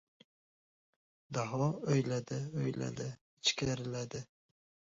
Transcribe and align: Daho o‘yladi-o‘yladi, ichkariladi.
Daho 1.37 1.59
o‘yladi-o‘yladi, 1.97 3.11
ichkariladi. 3.47 4.27